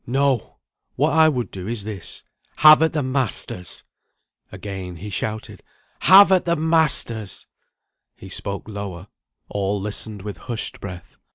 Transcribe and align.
No! 0.07 0.57
what 0.95 1.13
I 1.13 1.29
would 1.29 1.51
do 1.51 1.67
is 1.67 1.83
this. 1.83 2.23
Have 2.55 2.81
at 2.81 2.91
the 2.93 3.03
masters!" 3.03 3.83
Again 4.51 4.95
he 4.95 5.11
shouted, 5.11 5.61
"Have 5.99 6.31
at 6.31 6.45
the 6.45 6.55
masters!" 6.55 7.45
He 8.15 8.27
spoke 8.27 8.67
lower; 8.67 9.09
all 9.47 9.79
listened 9.79 10.23
with 10.23 10.37
hushed 10.37 10.79
breath. 10.81 11.17